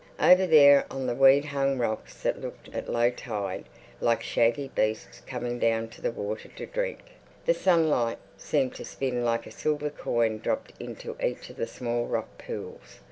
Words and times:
Over 0.19 0.47
there 0.47 0.87
on 0.89 1.05
the 1.05 1.13
weed 1.13 1.45
hung 1.45 1.77
rocks 1.77 2.23
that 2.23 2.41
looked 2.41 2.73
at 2.73 2.89
low 2.91 3.11
tide 3.11 3.65
like 3.99 4.23
shaggy 4.23 4.69
beasts 4.69 5.21
come 5.27 5.59
down 5.59 5.89
to 5.89 6.01
the 6.01 6.09
water 6.09 6.49
to 6.49 6.65
drink, 6.65 7.03
the 7.45 7.53
sunlight 7.53 8.17
seemed 8.35 8.73
to 8.77 8.83
spin 8.83 9.23
like 9.23 9.45
a 9.45 9.51
silver 9.51 9.91
coin 9.91 10.39
dropped 10.39 10.73
into 10.79 11.15
each 11.23 11.51
of 11.51 11.57
the 11.57 11.67
small 11.67 12.07
rock 12.07 12.39
pools. 12.39 12.97